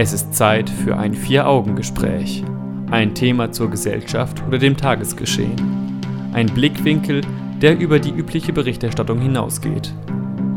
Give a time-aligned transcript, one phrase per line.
[0.00, 2.44] Es ist Zeit für ein Vier-Augen-Gespräch.
[2.88, 6.00] Ein Thema zur Gesellschaft oder dem Tagesgeschehen.
[6.32, 7.22] Ein Blickwinkel,
[7.60, 9.92] der über die übliche Berichterstattung hinausgeht.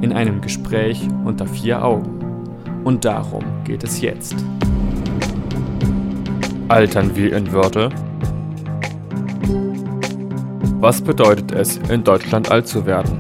[0.02, 2.20] In einem Gespräch unter vier Augen.
[2.84, 4.36] Und darum geht es jetzt.
[6.68, 7.90] Altern wir in Würde?
[10.82, 13.18] Was bedeutet es, in Deutschland alt zu werden?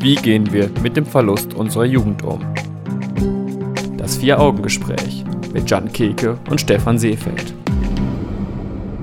[0.00, 2.55] Wie gehen wir mit dem Verlust unserer Jugend um?
[4.06, 7.52] Das Vier-Augen-Gespräch mit Jan Keke und Stefan Seefeld.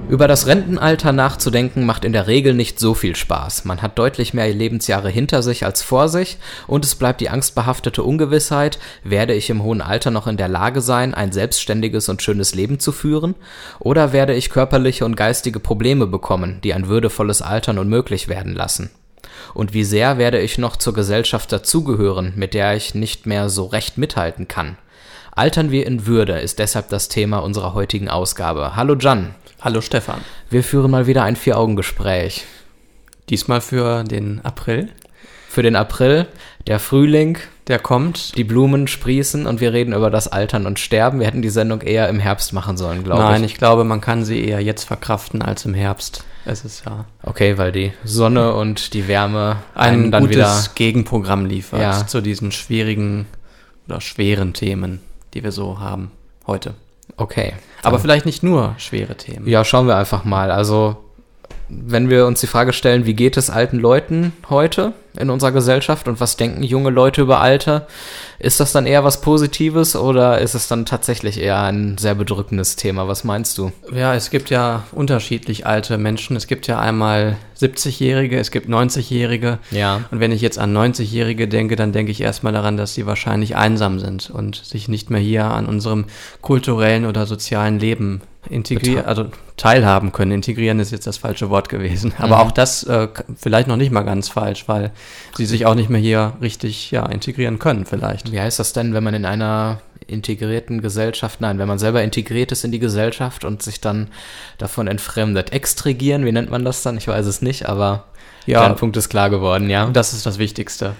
[0.07, 3.66] Über das Rentenalter nachzudenken macht in der Regel nicht so viel Spaß.
[3.66, 8.02] Man hat deutlich mehr Lebensjahre hinter sich als vor sich und es bleibt die angstbehaftete
[8.02, 12.55] Ungewissheit, werde ich im hohen Alter noch in der Lage sein, ein selbstständiges und schönes
[12.55, 13.35] Leben zu führen?
[13.80, 18.89] Oder werde ich körperliche und geistige Probleme bekommen, die ein würdevolles Altern unmöglich werden lassen?
[19.53, 23.66] Und wie sehr werde ich noch zur Gesellschaft dazugehören, mit der ich nicht mehr so
[23.66, 24.78] recht mithalten kann?
[25.36, 28.76] Altern wir in Würde ist deshalb das Thema unserer heutigen Ausgabe.
[28.76, 29.34] Hallo Jan.
[29.62, 30.22] Hallo Stefan.
[30.50, 32.45] Wir führen mal wieder ein Vier-Augen-Gespräch.
[33.30, 34.90] Diesmal für den April.
[35.50, 36.28] Für den April,
[36.67, 38.36] der Frühling, Der kommt.
[38.38, 41.20] die Blumen sprießen und wir reden über das Altern und Sterben.
[41.20, 43.30] Wir hätten die Sendung eher im Herbst machen sollen, glaube ich.
[43.30, 46.23] Nein, ich glaube, man kann sie eher jetzt verkraften als im Herbst.
[46.45, 50.75] Es ist ja Okay, weil die Sonne und die Wärme ein gutes.
[50.75, 52.06] Gegenprogramm liefert Ja.
[52.06, 53.25] zu diesen schwierigen
[53.88, 55.00] oder schweren Themen,
[55.34, 56.12] die wir so haben
[56.48, 56.73] heute.
[57.17, 57.53] Okay.
[57.81, 59.48] Aber vielleicht nicht nur schwere Themen.
[59.48, 60.52] Ja, schauen wir einfach mal.
[60.52, 60.98] Also,
[61.70, 66.08] wenn wir uns die Frage stellen, wie geht es alten Leuten heute in unserer Gesellschaft
[66.08, 67.88] und was denken junge Leute über Alter,
[68.39, 72.75] ist das dann eher was Positives oder ist es dann tatsächlich eher ein sehr bedrückendes
[72.75, 73.08] Thema?
[73.08, 73.72] Was meinst du?
[73.94, 76.36] Ja, es gibt ja unterschiedlich alte Menschen.
[76.36, 79.59] Es gibt ja einmal 70-Jährige, es gibt 90-Jährige.
[79.72, 80.02] Ja.
[80.11, 83.56] Und wenn ich jetzt an 90-Jährige denke, dann denke ich erstmal daran, dass sie wahrscheinlich
[83.56, 86.06] einsam sind und sich nicht mehr hier an unserem
[86.41, 90.31] kulturellen oder sozialen Leben integrieren, also teilhaben können.
[90.31, 92.12] Integrieren ist jetzt das falsche Wort gewesen.
[92.18, 92.41] Aber Mhm.
[92.41, 93.07] auch das äh,
[93.38, 94.91] vielleicht noch nicht mal ganz falsch, weil
[95.36, 98.31] sie sich auch nicht mehr hier richtig ja, integrieren können vielleicht.
[98.31, 102.52] Wie heißt das denn, wenn man in einer integrierten Gesellschaft, nein, wenn man selber integriert
[102.52, 104.09] ist in die Gesellschaft und sich dann
[104.58, 105.52] davon entfremdet?
[105.53, 106.97] Extrigieren, wie nennt man das dann?
[106.97, 108.06] Ich weiß es nicht, aber
[108.46, 108.62] Ja.
[108.68, 109.90] dein Punkt ist klar geworden, ja.
[109.92, 110.96] Das ist das Wichtigste.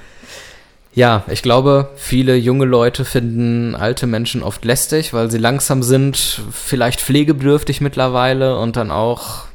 [0.96, 6.42] Ja, ich glaube, viele junge Leute finden alte Menschen oft lästig, weil sie langsam sind,
[6.52, 9.46] vielleicht pflegebedürftig mittlerweile und dann auch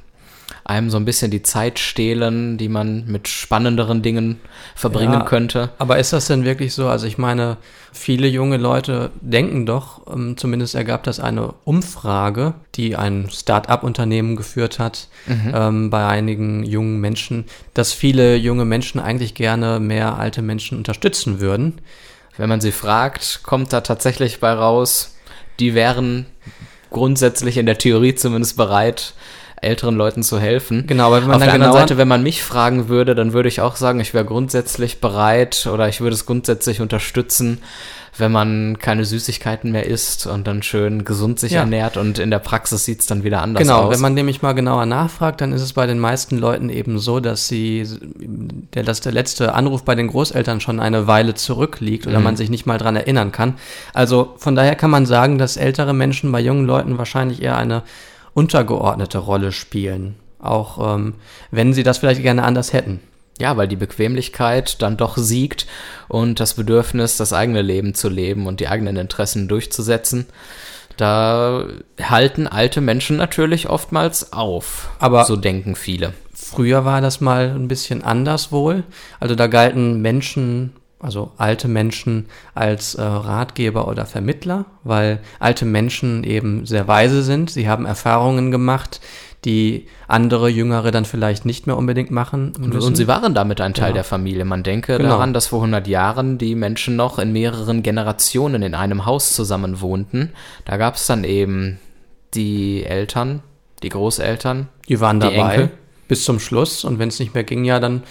[0.69, 4.39] einem so ein bisschen die Zeit stehlen, die man mit spannenderen Dingen
[4.77, 5.25] verbringen Ja.
[5.25, 5.71] könnte.
[5.79, 6.89] Aber ist das denn wirklich so?
[6.89, 7.57] Also ich meine,
[7.93, 14.79] viele junge Leute denken doch, ähm, zumindest ergab das eine Umfrage, die ein Start-up-Unternehmen geführt
[14.79, 20.77] hat ähm, bei einigen jungen Menschen, dass viele junge Menschen eigentlich gerne mehr alte Menschen
[20.77, 21.81] unterstützen würden.
[22.37, 25.17] Wenn man sie fragt, kommt da tatsächlich bei raus,
[25.61, 26.27] die wären
[26.91, 29.15] grundsätzlich in der Theorie zumindest bereit,
[29.63, 30.85] älteren Leuten zu helfen.
[30.87, 33.33] Genau, aber wenn man Auf dann der anderen Seite, wenn man mich fragen würde, dann
[33.33, 37.61] würde ich auch sagen, ich wäre grundsätzlich bereit oder ich würde es grundsätzlich unterstützen,
[38.17, 41.61] wenn man keine Süßigkeiten mehr isst und dann schön gesund sich Ja.
[41.61, 43.95] ernährt und in der Praxis sieht es dann wieder anders Genau, aus.
[43.95, 47.21] wenn man nämlich mal genauer nachfragt, dann ist es bei den meisten Leuten eben so,
[47.21, 47.87] dass sie,
[48.75, 52.51] der, dass der letzte Anruf bei den Großeltern schon eine Weile zurückliegt oder man sich
[52.51, 53.55] nicht mal dran erinnern kann.
[53.95, 57.83] Also von daher kann man sagen, dass ältere Menschen bei jungen Leuten wahrscheinlich eher eine
[58.39, 60.15] untergeordnete Rolle spielen.
[60.39, 61.15] Auch ähm,
[61.51, 63.01] wenn sie das vielleicht gerne anders hätten.
[63.41, 65.67] Ja, weil die Bequemlichkeit dann doch siegt
[66.09, 70.27] und das Bedürfnis, das eigene Leben zu leben und die eigenen Interessen durchzusetzen.
[70.97, 71.65] Da
[72.01, 74.91] halten alte Menschen natürlich oftmals auf.
[74.99, 76.15] Aber- so denken viele.
[76.33, 78.85] Früher war das mal ein bisschen anders wohl.
[79.21, 86.25] Also da galten Menschen, also alte Menschen als äh, Ratgeber oder Vermittler, weil alte Menschen
[86.25, 87.51] eben sehr weise sind.
[87.51, 89.01] Sie haben Erfahrungen gemacht,
[89.45, 92.89] die andere Jüngere dann vielleicht nicht mehr unbedingt machen müssen.
[92.89, 93.95] Und sie waren damit ein Teil Genau.
[93.95, 94.45] der Familie.
[94.45, 95.11] Man denke Genau.
[95.11, 99.81] daran, dass vor 100 Jahren die Menschen noch in mehreren Generationen in einem Haus zusammen
[99.81, 100.31] wohnten.
[100.65, 101.79] Da gab es dann eben
[102.35, 103.43] die Eltern,
[103.85, 105.71] die Großeltern, die waren die dabei Enkel.
[106.09, 108.03] bis zum Schluss und wenn es nicht mehr ging, ja, dann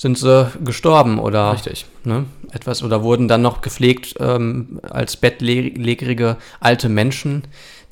[0.00, 1.84] sind sie gestorben oder Richtig.
[2.04, 7.42] ne, etwas oder wurden dann noch gepflegt ähm, als bettlägerige alte Menschen,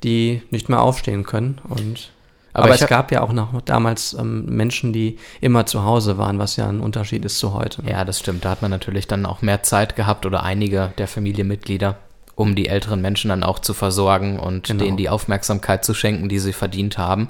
[0.03, 1.61] die nicht mehr aufstehen können.
[1.69, 2.09] Und
[2.51, 6.17] Aber aber, es hab- gab ja auch noch damals ähm, Menschen, die immer zu Hause
[6.17, 7.83] waren, was ja ein Unterschied ist zu heute.
[7.85, 7.91] ne?
[7.91, 8.43] Ja, das stimmt.
[8.43, 11.95] Da hat man natürlich dann auch mehr Zeit gehabt oder einige der Familienmitglieder,
[12.39, 14.83] um die älteren Menschen dann auch zu versorgen und Genau.
[14.85, 17.27] denen die Aufmerksamkeit zu schenken, die sie verdient haben.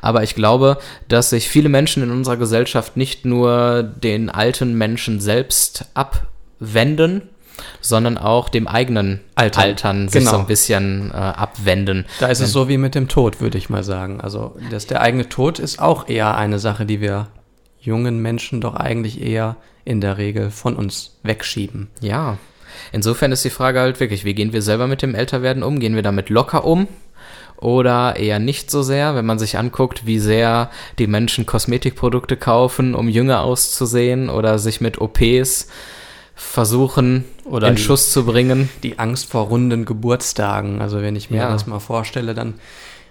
[0.00, 5.20] Aber ich glaube, dass sich viele Menschen in unserer Gesellschaft nicht nur den alten Menschen
[5.20, 7.22] selbst abwenden,
[7.80, 9.62] sondern auch dem eigenen Altern.
[9.62, 10.32] Altern, sich Genau.
[10.32, 12.04] so ein bisschen äh, abwenden.
[12.18, 14.20] Da ist es so wie mit dem Tod, würde ich mal sagen.
[14.20, 17.28] Also das, der eigene Tod ist auch eher eine Sache, die wir
[17.80, 19.54] jungen Menschen doch eigentlich eher
[19.84, 21.90] in der Regel von uns wegschieben.
[22.00, 22.38] Ja.
[22.92, 25.80] Insofern ist die Frage halt wirklich, wie gehen wir selber mit dem Älterwerden um?
[25.80, 26.88] Gehen wir damit locker um?
[27.56, 32.94] Oder eher nicht so sehr, wenn man sich anguckt, wie sehr die Menschen Kosmetikprodukte kaufen,
[32.96, 35.68] um jünger auszusehen oder sich mit OPs
[36.34, 38.68] versuchen, Oder in die- Schuss zu bringen.
[38.82, 40.80] Die Angst vor runden Geburtstagen.
[40.80, 41.50] Also wenn ich mir Ja.
[41.50, 42.54] das mal vorstelle, dann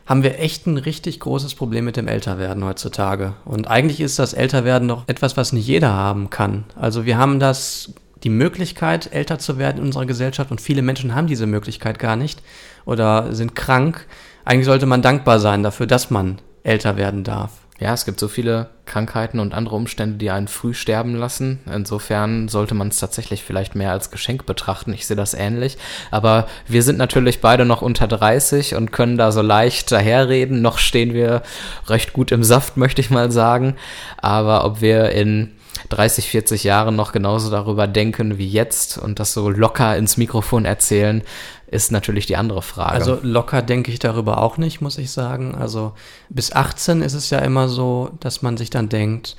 [0.05, 3.33] haben wir echt ein richtig großes Problem mit dem Älterwerden heutzutage.
[3.45, 6.65] Und eigentlich ist das Älterwerden doch etwas, was nicht jeder haben kann.
[6.75, 11.15] Also wir haben das, die Möglichkeit, älter zu werden in unserer Gesellschaft und viele Menschen
[11.15, 12.41] haben diese Möglichkeit gar nicht
[12.85, 14.07] oder sind krank.
[14.45, 17.51] Eigentlich sollte man dankbar sein dafür, dass man älter werden darf.
[17.81, 21.61] Ja, es gibt so viele Krankheiten und andere Umstände, die einen früh sterben lassen.
[21.65, 24.93] Insofern sollte man es tatsächlich vielleicht mehr als Geschenk betrachten.
[24.93, 25.79] Ich sehe das ähnlich.
[26.11, 30.61] Aber wir sind natürlich beide noch unter 30 und können da so leicht daherreden.
[30.61, 31.41] Noch stehen wir
[31.87, 33.75] recht gut im Saft, möchte ich mal sagen.
[34.17, 35.49] Aber ob wir in
[35.91, 40.65] 30, 40 Jahren noch genauso darüber denken wie jetzt und das so locker ins Mikrofon
[40.65, 41.21] erzählen,
[41.67, 42.93] ist natürlich die andere Frage.
[42.93, 45.55] Also locker denke ich darüber auch nicht, muss ich sagen.
[45.55, 45.93] Also
[46.29, 49.35] bis 18 ist es ja immer so, dass man sich dann denkt,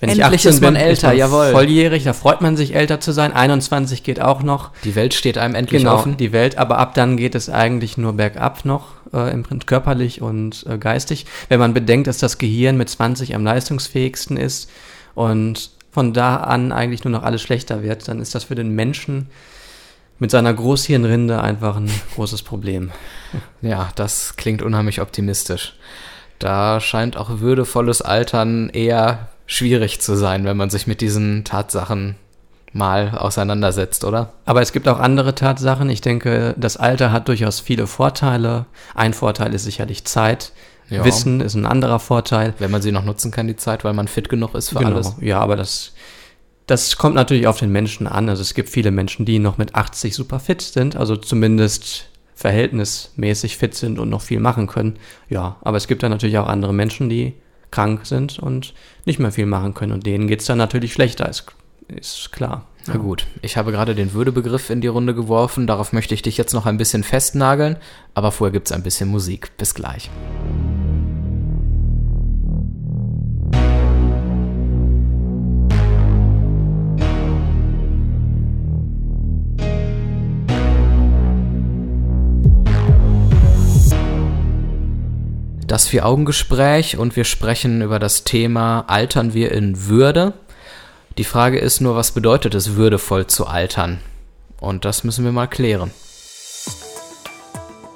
[0.00, 1.52] wenn ich Endlich 18 ist man bin, älter, man jawohl.
[1.52, 3.32] volljährig, da freut man sich älter zu sein.
[3.32, 4.70] 21 geht auch noch.
[4.84, 6.18] die Welt steht einem endlich Genau, offen.
[6.18, 10.20] die Welt, aber ab dann geht es eigentlich nur bergab noch, äh, im Prinzip körperlich
[10.20, 11.24] und äh, geistig.
[11.48, 14.68] Wenn man bedenkt, dass das Gehirn mit 20 am leistungsfähigsten ist
[15.14, 18.68] und von da an eigentlich nur noch alles schlechter wird, dann ist das für den
[18.68, 19.28] Menschen
[20.18, 22.90] mit seiner Großhirnrinde einfach ein großes Problem.
[23.62, 25.74] Ja, das klingt unheimlich optimistisch.
[26.38, 32.16] Da scheint auch würdevolles Altern eher schwierig zu sein, wenn man sich mit diesen Tatsachen
[32.74, 34.34] mal auseinandersetzt, oder?
[34.44, 35.88] Aber es gibt auch andere Tatsachen.
[35.88, 38.66] Ich denke, das Alter hat durchaus viele Vorteile.
[38.94, 40.52] Ein Vorteil ist sicherlich Zeit.
[40.88, 41.04] Ja.
[41.04, 42.54] Wissen ist ein anderer Vorteil.
[42.58, 45.16] Wenn man sie noch nutzen kann, die Zeit, weil man fit genug ist für alles.
[45.16, 45.26] Genau.
[45.26, 45.92] Ja, aber das,
[46.66, 48.28] das kommt natürlich auf den Menschen an.
[48.28, 53.56] Also es gibt viele Menschen, die noch mit 80 super fit sind, also zumindest verhältnismäßig
[53.56, 54.98] fit sind und noch viel machen können.
[55.28, 57.34] Ja, aber es gibt dann natürlich auch andere Menschen, die
[57.70, 58.74] krank sind und
[59.04, 59.92] nicht mehr viel machen können.
[59.92, 61.46] Und denen geht es dann natürlich schlechter, ist,
[61.88, 62.66] ist klar.
[62.88, 65.66] Na gut, ich habe gerade den Würdebegriff in die Runde geworfen.
[65.66, 67.76] Darauf möchte ich dich jetzt noch ein bisschen festnageln.
[68.14, 69.56] Aber vorher gibt's ein bisschen Musik.
[69.56, 70.08] Bis gleich.
[85.66, 90.32] Das Vier-Augen-Gespräch und wir sprechen über das Thema Altern wir in Würde?
[91.18, 94.00] Die Frage ist nur, was bedeutet es, würdevoll zu altern?
[94.60, 95.90] Und das müssen wir mal klären.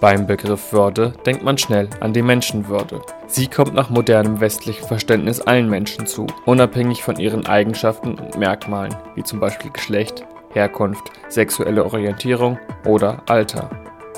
[0.00, 3.02] Beim Begriff Würde denkt man schnell an die Menschenwürde.
[3.26, 8.96] Sie kommt nach modernem westlichem Verständnis allen Menschen zu, unabhängig von ihren Eigenschaften und Merkmalen,
[9.14, 10.24] wie zum Beispiel Geschlecht,
[10.54, 13.68] Herkunft, sexuelle Orientierung oder Alter.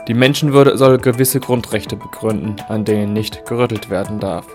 [0.06, 4.46] Die Menschenwürde soll gewisse Grundrechte begründen, an denen nicht gerüttelt werden darf.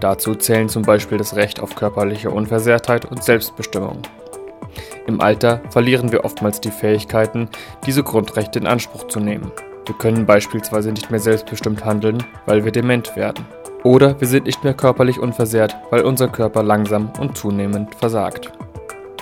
[0.00, 4.02] Dazu zählen zum Beispiel das Recht auf körperliche Unversehrtheit und Selbstbestimmung.
[5.06, 7.48] Im Alter verlieren wir oftmals die Fähigkeiten,
[7.86, 9.50] diese Grundrechte in Anspruch zu nehmen.
[9.86, 13.46] Wir können beispielsweise nicht mehr selbstbestimmt handeln, weil wir dement werden.
[13.84, 18.52] Oder wir sind nicht mehr körperlich unversehrt, weil unser Körper langsam und zunehmend versagt.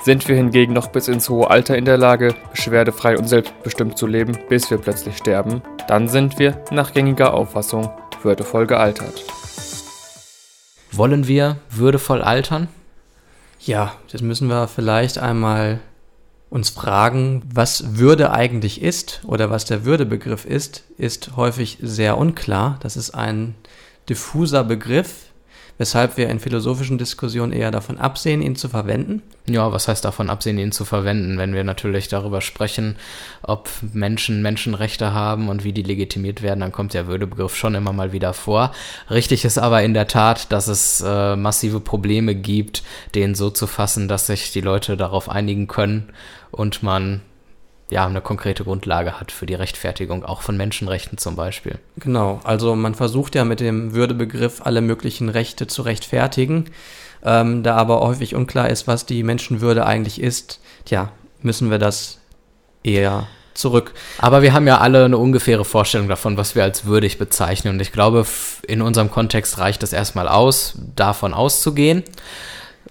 [0.03, 4.07] Sind wir hingegen noch bis ins hohe Alter in der Lage, beschwerdefrei und selbstbestimmt zu
[4.07, 7.91] leben, bis wir plötzlich sterben, dann sind wir, nach gängiger Auffassung,
[8.23, 9.25] würdevoll gealtert.
[10.97, 12.69] Wollen wir würdevoll altern?
[13.61, 15.81] Ja, das müssen wir vielleicht einmal
[16.49, 22.79] uns fragen, was Würde eigentlich ist oder was der Würdebegriff ist, ist häufig sehr unklar.
[22.83, 23.55] Das ist ein
[24.09, 25.26] diffuser Begriff,
[25.79, 29.23] weshalb wir in philosophischen Diskussionen eher davon absehen, ihn zu verwenden.
[29.49, 32.97] Ja, was heißt davon absehen, ihn zu verwenden, wenn wir natürlich darüber sprechen,
[33.43, 37.93] ob Menschen Menschenrechte haben und wie die legitimiert werden, dann kommt der Würdebegriff schon immer
[37.93, 38.73] mal wieder vor.
[39.11, 42.83] Richtig ist aber in der Tat, dass es äh, massive Probleme gibt,
[43.15, 46.13] den so zu fassen, dass sich die Leute darauf einigen können
[46.51, 47.21] und man
[47.89, 51.79] ja eine konkrete Grundlage hat für die Rechtfertigung auch von Menschenrechten zum Beispiel.
[51.99, 56.67] Genau, also man versucht ja mit dem Würdebegriff alle möglichen Rechte zu rechtfertigen.
[57.25, 61.11] Ähm, da aber häufig unklar ist, was die Menschenwürde eigentlich ist, tja,
[61.43, 62.19] müssen wir das
[62.83, 63.95] eher zurück.
[64.19, 67.75] Aber wir haben ja alle eine ungefähre Vorstellung davon, was wir als würdig bezeichnen.
[67.75, 68.27] Und ich glaube,
[68.67, 72.05] in unserem Kontext reicht es erstmal aus, davon auszugehen.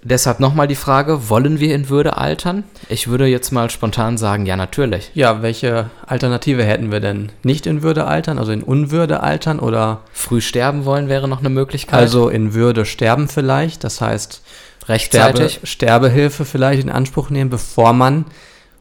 [0.02, 2.64] Deshalb nochmal die Frage, wollen wir in Würde altern?
[2.88, 5.10] Ich würde jetzt mal spontan sagen, ja, natürlich.
[5.14, 7.32] Ja, welche Alternative hätten wir denn?
[7.42, 11.50] Nicht in Würde altern, also in Unwürde altern oder Früh sterben wollen wäre noch eine
[11.50, 11.98] Möglichkeit.
[11.98, 13.84] also in Würde sterben vielleicht?
[13.84, 14.42] Das heißt,
[14.86, 15.60] Sterbe, rechtzeitig.
[15.64, 18.26] Sterbehilfe vielleicht in Anspruch nehmen, bevor man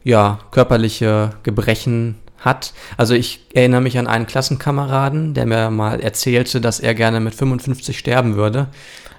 [0.04, 2.74] ja körperliche Gebrechen hat.
[2.96, 7.34] Also ich erinnere mich an einen Klassenkameraden, der mir mal erzählte, dass er gerne mit
[7.34, 8.68] 55 sterben würde.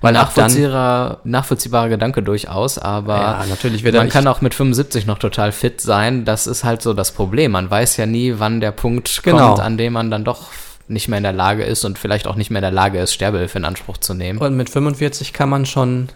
[0.01, 5.53] Weil Nachvollziehbarer, nachvollziehbarer Gedanke durchaus, aber ja, natürlich man kann auch mit 75 noch total
[5.53, 6.25] fit sein.
[6.25, 7.53] Das ist halt so das Problem.
[7.53, 9.49] Man weiß ja nie, wann der Punkt Genau.
[9.55, 10.51] kommt, an dem man dann doch
[10.89, 13.13] nicht mehr in der Lage ist und vielleicht auch nicht mehr in der Lage ist,
[13.13, 14.39] Sterbehilfe in Anspruch zu nehmen.
[14.39, 16.09] Und mit 45 kann man schon,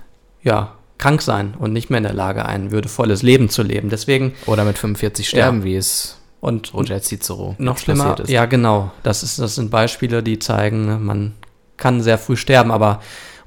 [0.42, 3.88] ja, krank sein und nicht mehr in der Lage, ein würdevolles Leben zu leben.
[3.88, 5.64] Deswegen, Oder mit 45 sterben, Ja.
[5.64, 8.30] wie es und, Roger Cicero noch schlimmer, ist.
[8.30, 11.34] ja genau, das, ist, das sind Beispiele, die zeigen, ne, man
[11.76, 13.00] kann sehr früh sterben, aber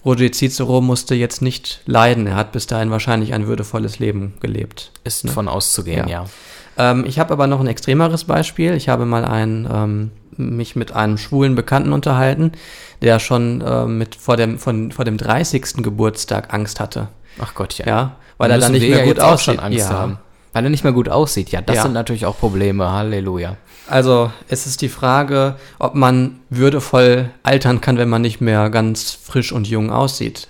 [0.05, 2.27] Roger Cicero musste jetzt nicht leiden.
[2.27, 4.91] Er hat bis dahin wahrscheinlich ein würdevolles Leben gelebt.
[5.03, 6.25] Ist von auszugehen, ja.
[6.77, 6.91] Ja.
[6.91, 8.73] Ähm, ich habe aber noch ein extremeres Beispiel.
[8.73, 12.51] Ich habe mal ein, ähm, mich mit einem schwulen Bekannten unterhalten,
[13.01, 15.75] der schon ähm, mit vor dem, von, vor dem 30.
[15.83, 17.07] Geburtstag Angst hatte.
[17.39, 17.85] Ach Gott, ja.
[17.85, 19.55] Ja, weil er dann nicht mehr ja gut aussieht.
[19.55, 19.89] schon Angst ja.
[19.89, 20.17] haben.
[20.51, 21.49] Weil er nicht mehr gut aussieht.
[21.49, 21.83] Ja, das Ja.
[21.83, 22.91] sind natürlich auch Probleme.
[22.91, 23.57] Halleluja.
[23.87, 29.11] Also es ist die Frage, ob man würdevoll altern kann, wenn man nicht mehr ganz
[29.11, 30.47] frisch und jung aussieht.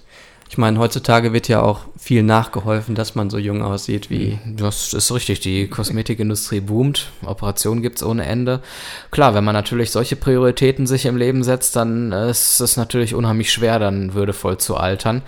[0.54, 4.38] Ich meine, heutzutage wird ja auch viel nachgeholfen, dass man so jung aussieht wie.
[4.46, 5.40] Das ist richtig.
[5.40, 7.08] Die Kosmetikindustrie boomt.
[7.25, 8.62] Operationen gibt's ohne Ende.
[9.10, 13.52] Klar, wenn man natürlich solche Prioritäten sich im Leben setzt, dann ist es natürlich unheimlich
[13.52, 15.24] schwer, dann würdevoll zu altern.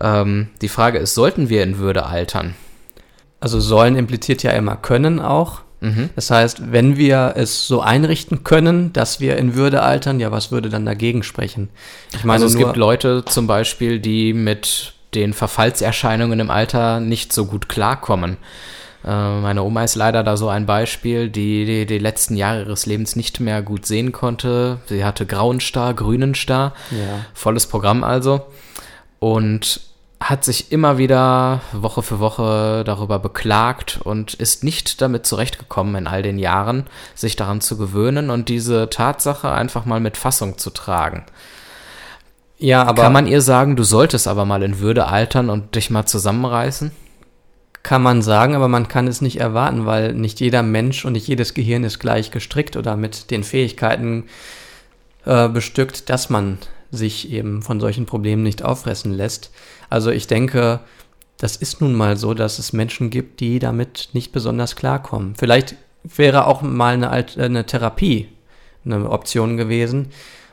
[0.00, 2.54] Ähm, die Frage ist, sollten wir in Würde altern?
[3.40, 5.61] Also sollen impliziert ja immer können auch.
[5.82, 6.10] Mhm.
[6.14, 10.50] Das heißt, wenn wir es so einrichten können, dass wir in Würde altern, ja, was
[10.52, 11.68] würde dann dagegen sprechen?
[12.14, 17.00] Ich meine, also es nur, gibt Leute zum Beispiel, die mit den Verfallserscheinungen im Alter
[17.00, 18.36] nicht so gut klarkommen.
[19.04, 22.86] Äh, Meine Oma ist leider da so ein Beispiel, die, die die letzten Jahre ihres
[22.86, 24.78] Lebens nicht mehr gut sehen konnte.
[24.86, 27.26] Sie hatte grauen Star, grünen Star, Ja.
[27.34, 28.46] volles Programm also.
[29.18, 29.80] Und
[30.22, 36.06] hat sich immer wieder Woche für Woche darüber beklagt und ist nicht damit zurechtgekommen in
[36.06, 40.70] all den Jahren, sich daran zu gewöhnen und diese Tatsache einfach mal mit Fassung zu
[40.70, 41.24] tragen.
[42.58, 45.90] ja, aber Kann man ihr sagen, du solltest aber mal in Würde altern und dich
[45.90, 46.92] mal zusammenreißen?
[47.82, 51.26] Kann man sagen, aber man kann es nicht erwarten, weil nicht jeder Mensch und nicht
[51.26, 54.28] jedes Gehirn ist gleich gestrickt oder mit den Fähigkeiten
[55.24, 56.58] äh, bestückt, dass man
[56.92, 59.50] sich eben von solchen Problemen nicht auffressen lässt.
[59.90, 60.80] Also ich denke,
[61.38, 65.34] das ist nun mal so, dass es Menschen gibt, die damit nicht besonders klarkommen.
[65.36, 68.28] Vielleicht wäre auch mal eine, Alt äh, eine Therapie
[68.84, 70.08] eine Option gewesen,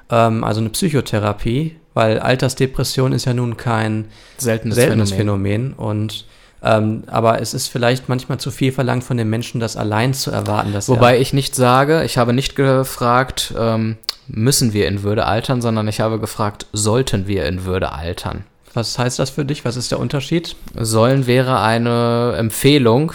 [0.09, 4.05] ähm, also eine Psychotherapie, weil Altersdepression ist ja nun kein
[4.37, 5.73] Seltenes, seltenes Phänomen.
[5.73, 5.73] Phänomen.
[5.73, 6.25] Und
[6.61, 10.29] ähm, aber es ist vielleicht manchmal zu viel verlangt von den Menschen, das allein zu
[10.29, 10.73] erwarten.
[10.73, 13.97] Dass Wobei er, ich nicht sage, ich habe nicht gefragt, ähm,
[14.29, 18.43] müssen wir in Würde altern, sondern ich habe gefragt, sollten wir in Würde altern?
[18.73, 19.65] was heißt das für dich?
[19.65, 20.55] Was ist der Unterschied?
[20.75, 23.13] Sollen wäre eine Empfehlung.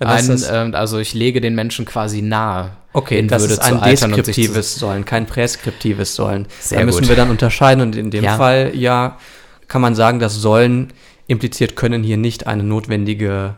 [0.00, 2.72] Ein, ähm, also ich lege den Menschen quasi nahe.
[2.92, 6.46] Okay, in das Würde ist ein deskriptives Sollen, kein präskriptives Sollen.
[6.60, 7.08] Sehr da müssen gut.
[7.10, 8.36] wir dann unterscheiden und in dem Ja.
[8.36, 9.18] Fall ja
[9.68, 10.92] kann man sagen, das Sollen
[11.26, 13.54] impliziert Können hier nicht eine notwendige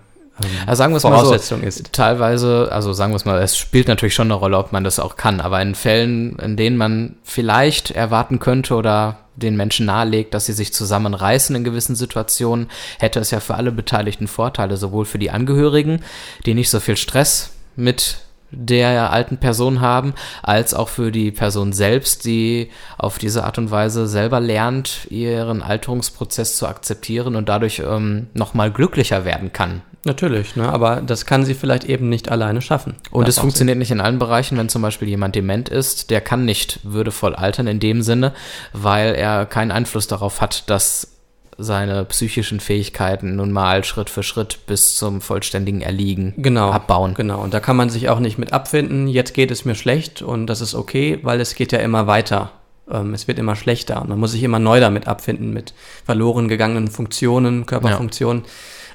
[0.66, 1.92] Also sagen wir es mal so, ist.
[1.92, 4.98] teilweise, also sagen wir es mal, es spielt natürlich schon eine Rolle, ob man das
[4.98, 10.34] auch kann, aber in Fällen, in denen man vielleicht erwarten könnte oder den Menschen nahelegt,
[10.34, 15.04] dass sie sich zusammenreißen in gewissen Situationen, hätte es ja für alle Beteiligten Vorteile, sowohl
[15.04, 16.02] für die Angehörigen,
[16.44, 18.18] die nicht so viel Stress mit
[18.50, 23.70] der alten Person haben, als auch für die Person selbst, die auf diese Art und
[23.70, 30.54] Weise selber lernt, ihren Alterungsprozess zu akzeptieren und dadurch ähm, nochmal glücklicher werden kann Natürlich,
[30.54, 30.72] ne?
[30.72, 32.94] aber das kann sie vielleicht eben nicht alleine schaffen.
[33.10, 36.44] und es funktioniert nicht in allen Bereichen, wenn zum Beispiel jemand dement ist, der kann
[36.44, 38.32] nicht würdevoll altern in dem Sinne,
[38.72, 41.16] weil er keinen Einfluss darauf hat, dass
[41.58, 47.14] seine psychischen Fähigkeiten nun mal Schritt für Schritt bis zum vollständigen Erliegen genau, abbauen.
[47.14, 50.22] Genau, und da kann man sich auch nicht mit abfinden, jetzt geht es mir schlecht
[50.22, 52.52] und das ist okay, weil es geht ja immer weiter.
[52.88, 56.46] Ähm, es wird immer schlechter und man muss sich immer neu damit abfinden, mit verloren
[56.46, 58.44] gegangenen Funktionen, Körperfunktionen.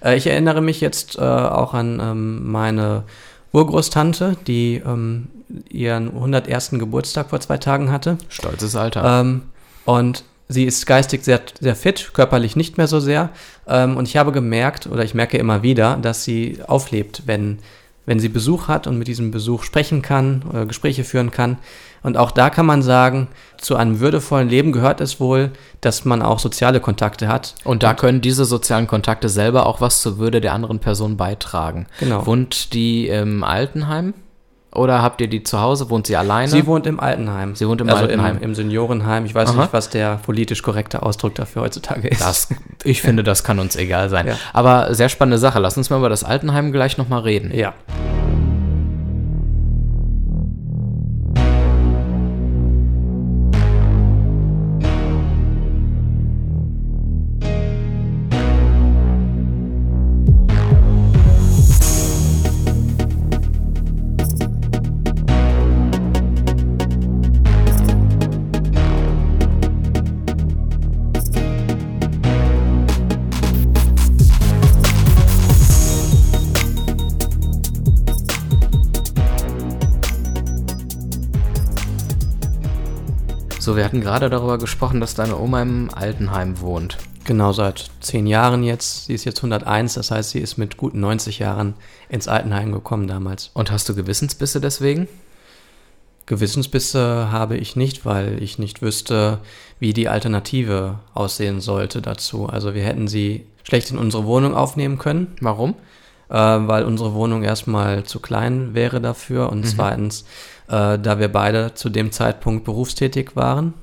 [0.04, 3.04] Äh, ich erinnere mich jetzt äh, auch an ähm, meine
[3.54, 5.28] Urgroßtante, die ähm,
[5.70, 6.72] ihren 101.
[6.72, 8.18] Geburtstag vor zwei Tagen hatte.
[8.30, 9.22] Stolzes Alter.
[9.22, 9.44] Ähm,
[9.86, 13.30] und sie ist geistig sehr, sehr fit, körperlich nicht mehr so sehr.
[13.68, 17.60] Ähm, und ich habe gemerkt, oder ich merke immer wieder, dass sie auflebt, wenn
[18.06, 21.58] wenn sie Besuch hat und mit diesem Besuch sprechen kann, oder Gespräche führen kann.
[22.04, 23.28] Und auch da kann man sagen,
[23.58, 27.56] zu einem würdevollen Leben gehört es wohl, dass man auch soziale Kontakte hat.
[27.64, 31.86] Und da können diese sozialen Kontakte selber auch was zur Würde der anderen Person beitragen.
[32.00, 32.26] Genau.
[32.26, 34.14] Wohnt die im Altenheim?
[34.74, 35.90] Oder habt ihr die zu Hause?
[35.90, 36.48] Wohnt sie alleine?
[36.48, 37.56] Sie wohnt im Altenheim.
[37.56, 38.38] Sie wohnt im also Altenheim.
[38.38, 39.26] Im, im Seniorenheim.
[39.26, 39.62] Ich weiß Aha.
[39.62, 42.22] nicht, was der politisch korrekte Ausdruck dafür heutzutage ist.
[42.22, 42.48] Das,
[42.86, 44.28] ich finde, das kann uns egal sein.
[44.28, 44.36] Ja.
[44.54, 45.60] Aber sehr spannende Sache.
[45.60, 47.54] Lass uns mal über das Altenheim gleich nochmal reden.
[47.54, 47.74] Ja.
[83.92, 86.98] Hatten gerade darüber gesprochen, dass deine Oma im Altenheim wohnt.
[87.26, 89.08] Genau, seit zehn Jahren jetzt.
[89.08, 91.74] Sie ist jetzt 101, das heißt, sie ist mit guten 90 Jahren
[92.08, 93.52] ins Altenheim gekommen damals.
[93.54, 95.10] Und hast du Gewissensbisse deswegen?
[96.26, 99.40] Gewissensbisse habe ich nicht, weil ich nicht wüsste,
[99.80, 102.48] wie die Alternative aussehen sollte dazu.
[102.48, 105.76] Also wir hätten sie schlecht in unsere Wohnung aufnehmen können, Warum?
[106.30, 110.24] äh, weil unsere Wohnung erstmal zu klein wäre dafür und zweitens,
[110.70, 113.74] äh, da wir beide zu dem Zeitpunkt berufstätig waren.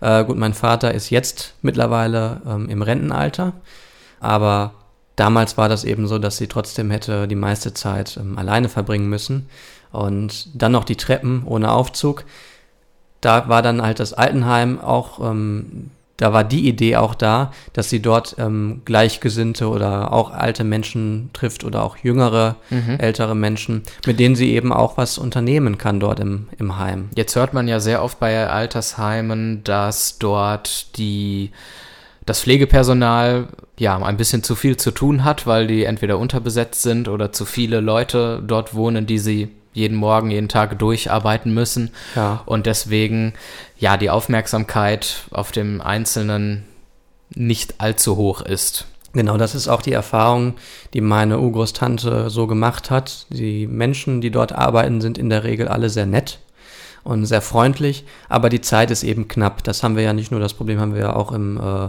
[0.00, 3.52] Äh, gut, mein Vater ist jetzt mittlerweile ähm, im Rentenalter,
[4.20, 4.72] aber
[5.16, 9.08] damals war das eben so, dass sie trotzdem hätte die meiste Zeit ähm, alleine verbringen
[9.08, 9.48] müssen
[9.92, 12.24] und dann noch die Treppen ohne Aufzug.
[13.20, 17.90] Da war dann halt das Altenheim auch, ähm, da war die Idee auch da, dass
[17.90, 22.56] sie dort ähm, Gleichgesinnte oder auch alte Menschen trifft oder auch jüngere,
[22.98, 27.10] ältere Menschen, mit denen sie eben auch was unternehmen kann dort im, im Heim.
[27.14, 31.50] Jetzt hört man ja sehr oft bei Altersheimen, dass dort die
[32.24, 33.46] das Pflegepersonal
[33.78, 37.44] ja ein bisschen zu viel zu tun hat, weil die entweder unterbesetzt sind oder zu
[37.44, 41.90] viele Leute dort wohnen, die sie jeden Morgen, jeden Tag durcharbeiten müssen.
[42.14, 42.42] Ja.
[42.46, 43.34] Und deswegen
[43.78, 46.64] ja die Aufmerksamkeit auf dem Einzelnen
[47.34, 48.86] nicht allzu hoch ist.
[49.12, 50.54] Genau, das ist auch die Erfahrung,
[50.92, 53.26] die meine Urgroßtante so gemacht hat.
[53.30, 56.38] Die Menschen, die dort arbeiten, sind in der Regel alle sehr nett
[57.02, 59.62] und sehr freundlich, aber die Zeit ist eben knapp.
[59.62, 61.88] Das haben wir ja nicht nur, das Problem haben wir ja auch im, äh,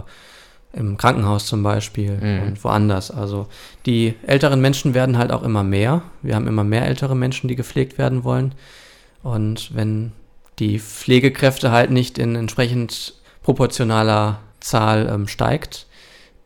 [0.78, 3.10] im Krankenhaus zum Beispiel und woanders.
[3.10, 3.48] Also
[3.84, 6.02] die älteren Menschen werden halt auch immer mehr.
[6.22, 8.54] Wir haben immer mehr ältere Menschen, die gepflegt werden wollen.
[9.22, 10.12] Und wenn
[10.58, 15.86] die Pflegekräfte halt nicht in entsprechend proportionaler Zahl ähm, steigt,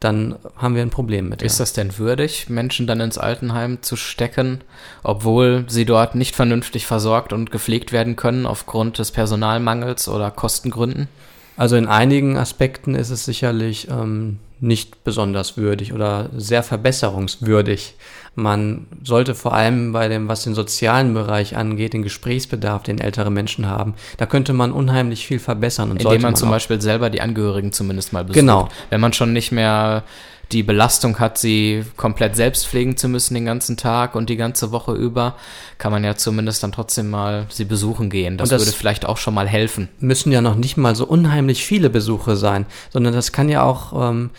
[0.01, 1.43] dann haben wir ein Problem mit.
[1.43, 4.63] Ist das denn würdig, Menschen dann ins Altenheim zu stecken,
[5.05, 11.09] obwohl sie dort nicht vernünftig versorgt und gepflegt werden können aufgrund des Personalmangels oder Kostengründen?
[11.57, 17.97] Also in einigen Aspekten ist es sicherlich ähm, nicht besonders würdig oder sehr verbesserungswürdig.
[18.35, 23.31] Man sollte vor allem bei dem, was den sozialen Bereich angeht, den Gesprächsbedarf, den ältere
[23.31, 25.91] Menschen haben, da könnte man unheimlich viel verbessern.
[25.91, 26.51] Und Indem sollte man zum.
[26.51, 28.39] Beispiel selber die Angehörigen zumindest mal besucht.
[28.39, 28.69] Genau.
[28.89, 30.05] Wenn man schon nicht mehr
[30.53, 34.71] die Belastung hat, sie komplett selbst pflegen zu müssen den ganzen Tag und die ganze
[34.71, 35.35] Woche über,
[35.79, 38.37] kann man ja zumindest dann trotzdem mal sie besuchen gehen.
[38.37, 39.89] Das, Und das- würde vielleicht auch schon mal helfen.
[39.99, 44.11] müssen ja noch nicht mal so unheimlich viele Besuche sein, sondern das kann ja auch
[44.11, 44.31] ähm,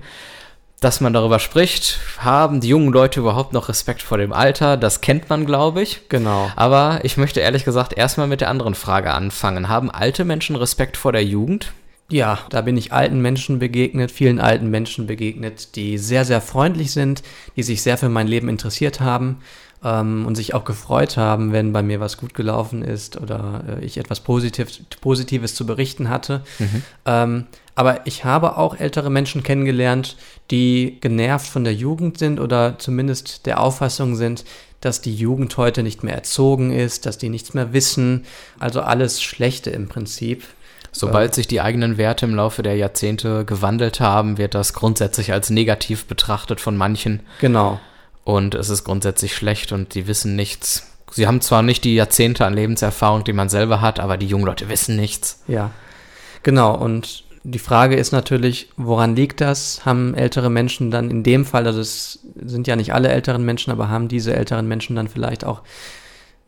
[0.84, 4.76] Dass man darüber spricht, haben die jungen Leute überhaupt noch Respekt vor dem Alter?
[4.76, 6.10] Das kennt man, glaube ich.
[6.10, 6.52] Genau.
[6.58, 9.70] Aber ich möchte ehrlich gesagt erstmal mit der anderen Frage anfangen.
[9.70, 11.72] Haben alte Menschen Respekt vor der Jugend?
[12.10, 16.92] Ja, da bin ich alten Menschen begegnet, vielen alten Menschen begegnet, die sehr, sehr freundlich
[16.92, 17.24] sind,
[17.56, 19.38] die sich sehr für mein Leben interessiert haben
[19.86, 23.86] ähm, und sich auch gefreut haben, wenn bei mir was gut gelaufen ist oder äh,
[23.86, 24.68] ich etwas Positiv
[25.00, 26.42] Positives zu berichten hatte.
[26.60, 26.84] Mhm.
[27.06, 30.16] Ähm, aber ich habe auch ältere Menschen kennengelernt,
[30.52, 34.46] die genervt von der Jugend sind oder zumindest der Auffassung sind,
[34.82, 38.26] dass die Jugend heute nicht mehr erzogen ist, dass die nichts mehr wissen.
[38.60, 40.44] Also alles Schlechte im Prinzip.
[40.92, 45.50] Sobald sich die eigenen Werte im Laufe der Jahrzehnte gewandelt haben, wird das grundsätzlich als
[45.50, 47.22] negativ betrachtet von manchen.
[47.42, 47.80] Genau.
[48.24, 50.88] Und es ist grundsätzlich schlecht und die wissen nichts.
[51.12, 54.46] Sie haben zwar nicht die Jahrzehnte an Lebenserfahrung, die man selber hat, aber die jungen
[54.46, 55.42] Leute wissen nichts.
[55.48, 55.72] Ja.
[56.44, 56.76] Genau.
[56.76, 59.86] Und die Frage ist natürlich, woran liegt das?
[59.86, 63.72] Haben ältere Menschen dann in dem Fall, also es sind ja nicht alle älteren Menschen,
[63.72, 65.62] aber haben diese älteren Menschen dann vielleicht auch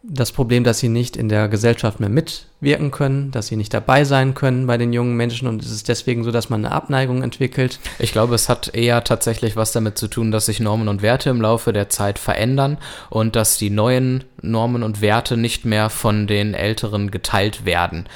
[0.07, 4.03] das Problem, dass sie nicht in der Gesellschaft mehr mitwirken können, dass sie nicht dabei
[4.03, 7.23] sein können bei den jungen Menschen und es ist deswegen so, dass man eine Abneigung
[7.23, 7.79] entwickelt.
[7.97, 11.29] Ich glaube, es hat eher tatsächlich was damit zu tun, dass sich Normen und Werte
[11.29, 12.77] im Laufe der Zeit verändern
[13.09, 18.07] und dass die neuen Normen und Werte nicht mehr von den älteren geteilt werden.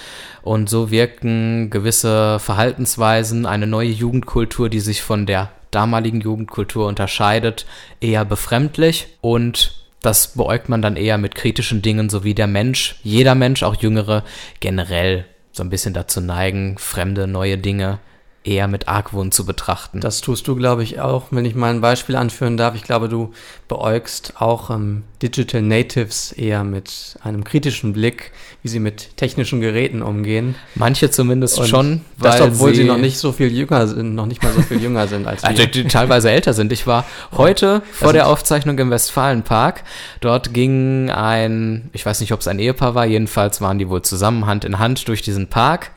[0.41, 7.65] Und so wirken gewisse Verhaltensweisen, eine neue Jugendkultur, die sich von der damaligen Jugendkultur unterscheidet,
[7.99, 12.96] eher befremdlich und das beäugt man dann eher mit kritischen Dingen, so wie der Mensch,
[13.04, 14.24] jeder Mensch, auch Jüngere,
[14.60, 18.00] generell so ein bisschen dazu neigen, fremde, neue Dinge
[18.43, 19.99] eher mit Argwohn zu betrachten.
[19.99, 21.28] Das tust du, glaube ich, auch.
[21.32, 23.34] Wenn ich mal ein Beispiel anführen darf, ich glaube, du
[23.67, 28.32] beäugst auch ähm, Digital Natives eher mit einem kritischen Blick,
[28.63, 30.56] wie sie mit technischen Geräten umgehen.
[30.75, 34.25] Manche zumindest Und schon, das, obwohl sie, sie, noch nicht so viel jünger sind, noch
[34.25, 35.49] nicht mal so viel jünger sind als wir.
[35.49, 36.71] Also, die teilweise älter sind.
[36.71, 39.84] Ich war heute vor der Aufzeichnung im Westfalenpark.
[40.21, 44.02] Dort ging ein, ich weiß nicht, ob es ein Ehepaar war, jedenfalls waren die wohl
[44.02, 45.91] zusammen Hand in Hand durch diesen Park.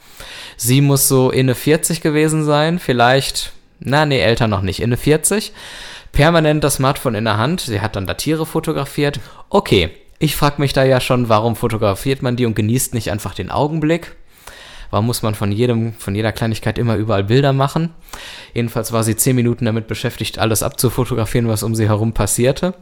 [0.56, 5.52] Sie muss so inne 40 gewesen sein, vielleicht, na nee, älter noch nicht, inne 40.
[6.12, 7.62] Permanent das Smartphone in der Hand.
[7.62, 9.18] Sie hat dann da Tiere fotografiert.
[9.48, 13.34] Okay, ich frage mich da ja schon, warum fotografiert man die und genießt nicht einfach
[13.34, 14.14] den Augenblick?
[14.92, 17.94] Warum muss man von jedem, von jeder Kleinigkeit immer überall Bilder machen?
[18.52, 22.74] Jedenfalls war sie zehn Minuten damit beschäftigt, alles abzufotografieren, was um sie herum passierte.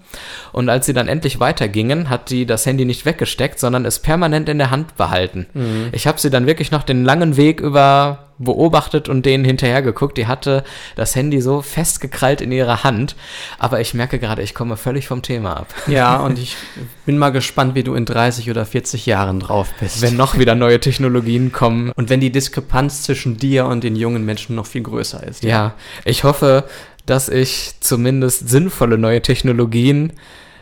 [0.51, 4.49] Und als sie dann endlich weitergingen, hat sie das Handy nicht weggesteckt, sondern es permanent
[4.49, 5.46] in der Hand behalten.
[5.55, 5.90] Mhm.
[5.92, 10.16] Ich habe sie dann wirklich noch den langen Weg über beobachtet und denen hinterhergeguckt.
[10.18, 10.64] Die hatte
[10.96, 13.14] das Handy so festgekrallt in ihrer Hand.
[13.59, 15.74] Aber ich merke gerade, ich komme völlig vom Thema ab.
[15.90, 16.57] Ja, und ich
[17.05, 20.03] bin mal gespannt, wie du in 30 oder 40 Jahren drauf bist.
[20.03, 21.90] Wenn noch wieder neue Technologien kommen.
[21.96, 25.42] Und wenn die Diskrepanz zwischen dir und den jungen Menschen noch viel größer ist.
[25.42, 25.74] Ja, ja
[26.05, 26.64] ich hoffe,
[27.07, 30.12] dass ich zumindest sinnvolle neue Technologien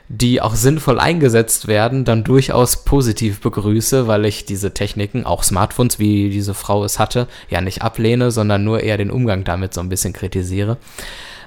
[0.08, 5.98] die auch sinnvoll eingesetzt werden, dann durchaus positiv begrüße, weil ich diese Techniken, auch Smartphones,
[5.98, 9.80] wie diese Frau es hatte, ja nicht ablehne, sondern nur eher den Umgang damit so
[9.80, 10.78] ein bisschen kritisiere.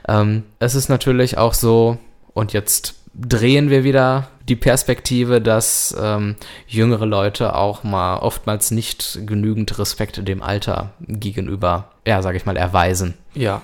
[0.08, 1.97] Ähm, es ist natürlich auch so,
[2.34, 6.36] und jetzt drehen wir wieder die Perspektive, dass ähm,
[6.67, 12.58] jüngere Leute auch mal oftmals nicht genügend Respekt dem Alter gegenüber, ja, sag ich mal,
[12.58, 13.15] erweisen.
[13.34, 13.62] Ja,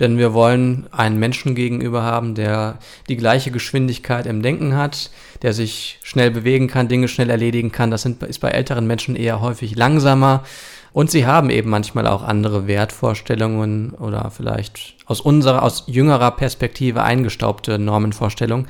[0.00, 5.10] denn wir wollen einen Menschen gegenüber haben, der die gleiche Geschwindigkeit im Denken hat,
[5.42, 7.90] der sich schnell bewegen kann, Dinge schnell erledigen kann.
[7.90, 10.44] Das sind, ist bei älteren Menschen eher häufig langsamer.
[10.92, 17.02] Und sie haben eben manchmal auch andere Wertvorstellungen oder vielleicht aus unserer, aus jüngerer Perspektive
[17.02, 18.66] eingestaubte Normenvorstellungen.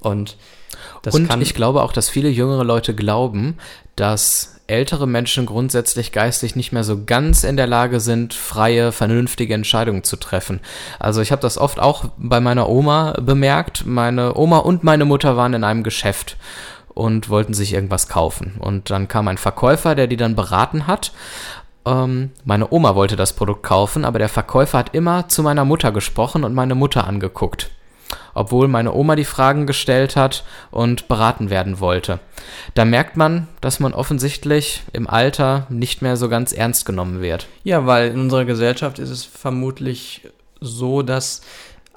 [0.00, 0.36] Und
[1.02, 3.58] das Und ich glaube auch, dass viele jüngere Leute glauben,
[3.96, 9.52] dass ältere Menschen grundsätzlich geistig nicht mehr so ganz in der Lage sind, freie, vernünftige
[9.52, 10.60] Entscheidungen zu treffen.
[10.98, 13.84] Also ich habe das oft auch bei meiner Oma bemerkt.
[13.84, 16.36] Meine Oma und meine Mutter waren in einem Geschäft
[16.94, 18.54] und wollten sich irgendwas kaufen.
[18.60, 21.12] Und dann kam ein Verkäufer, der die dann beraten hat.
[21.84, 25.90] Ähm, meine Oma wollte das Produkt kaufen, aber der Verkäufer hat immer zu meiner Mutter
[25.90, 27.70] gesprochen und meine Mutter angeguckt
[28.34, 32.18] obwohl meine Oma die Fragen gestellt hat und beraten werden wollte.
[32.74, 37.46] Da merkt man, dass man offensichtlich im Alter nicht mehr so ganz ernst genommen wird.
[37.64, 40.22] Ja, weil in unserer Gesellschaft ist es vermutlich
[40.60, 41.42] so, dass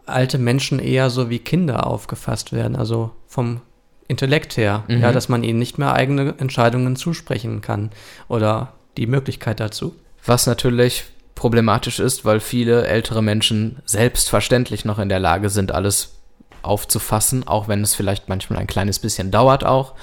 [0.05, 3.61] alte Menschen eher so wie Kinder aufgefasst werden, also vom
[4.07, 5.01] Intellekt her, mhm.
[5.01, 7.89] ja, dass man ihnen nicht mehr eigene Entscheidungen zusprechen kann
[8.27, 9.95] oder die Möglichkeit dazu.
[10.25, 16.13] Was natürlich problematisch ist, weil viele ältere Menschen selbstverständlich noch in der Lage sind, alles
[16.61, 19.93] aufzufassen, auch wenn es vielleicht manchmal ein kleines bisschen dauert auch.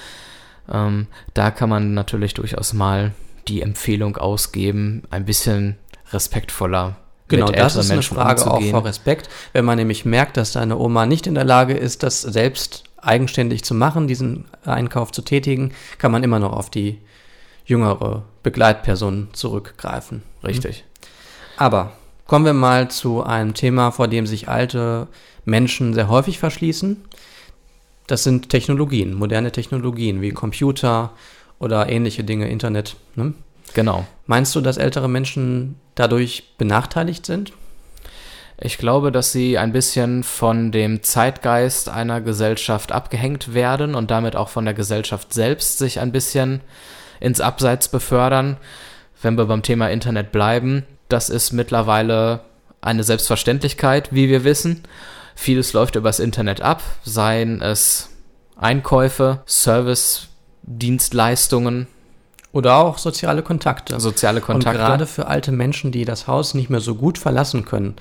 [0.71, 3.13] Ähm, da kann man natürlich durchaus mal
[3.49, 5.77] die Empfehlung ausgeben, ein bisschen
[6.13, 6.97] respektvoller
[7.29, 8.75] Genau, das ist Menschen eine Frage umzugehen.
[8.75, 9.31] auch vor Respekt.
[9.55, 13.65] Wenn man nämlich merkt, dass deine Oma nicht in der Lage ist, das selbst eigenständig
[13.65, 17.01] zu machen, diesen Einkauf zu tätigen, kann man immer noch auf die
[17.65, 20.23] jüngere Begleitperson zurückgreifen.
[20.45, 20.85] Richtig.
[21.63, 21.93] Aber
[22.27, 25.07] kommen wir mal zu einem Thema, vor dem sich alte
[25.45, 27.05] Menschen sehr häufig verschließen.
[28.09, 31.13] Das sind Technologien, moderne Technologien wie Computer
[31.61, 32.97] oder ähnliche Dinge, Internet.
[33.15, 33.35] Ne?
[33.75, 34.05] Genau.
[34.27, 37.53] Meinst du, dass ältere Menschen dadurch benachteiligt sind?
[38.61, 44.35] Ich glaube, dass sie ein bisschen von dem Zeitgeist einer Gesellschaft abgehängt werden und damit
[44.35, 46.61] auch von der Gesellschaft selbst sich ein bisschen
[47.21, 48.57] ins Abseits befördern.
[49.23, 52.41] Wenn wir beim Thema Internet bleiben, das ist mittlerweile
[52.81, 54.83] eine Selbstverständlichkeit, wie wir wissen.
[55.35, 58.11] Vieles läuft übers Internet ab, seien es
[58.57, 61.87] Einkäufe, Service-Dienstleistungen,
[62.53, 63.99] Oder auch soziale Kontakte.
[64.01, 64.79] soziale Kontakte.
[64.79, 67.97] Und gerade für alte Menschen, die das Haus nicht mehr so gut verlassen können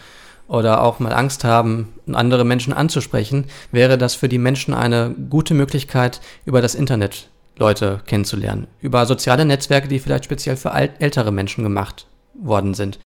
[0.48, 5.54] oder auch mal Angst haben, andere Menschen anzusprechen, wäre das für die Menschen eine gute
[5.54, 8.68] Möglichkeit, über das Internet Leute kennenzulernen.
[8.82, 13.00] Über soziale Netzwerke, die vielleicht speziell für ältere Menschen gemacht worden sind.